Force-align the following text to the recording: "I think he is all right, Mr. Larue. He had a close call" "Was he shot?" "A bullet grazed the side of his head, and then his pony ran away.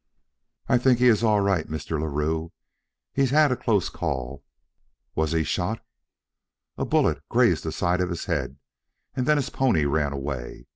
"I 0.67 0.79
think 0.79 0.97
he 0.97 1.05
is 1.09 1.23
all 1.23 1.41
right, 1.41 1.67
Mr. 1.67 2.01
Larue. 2.01 2.51
He 3.13 3.27
had 3.27 3.51
a 3.51 3.55
close 3.55 3.87
call" 3.87 4.43
"Was 5.13 5.31
he 5.33 5.43
shot?" 5.43 5.85
"A 6.75 6.85
bullet 6.85 7.21
grazed 7.29 7.63
the 7.65 7.71
side 7.71 8.01
of 8.01 8.09
his 8.09 8.25
head, 8.25 8.57
and 9.15 9.27
then 9.27 9.37
his 9.37 9.51
pony 9.51 9.85
ran 9.85 10.11
away. 10.11 10.65